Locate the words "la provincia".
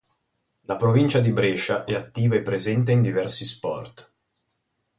0.61-1.19